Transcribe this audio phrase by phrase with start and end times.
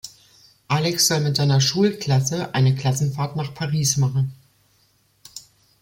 [0.67, 4.33] Alex soll mit seiner Schulklasse eine Klassenfahrt nach Paris machen.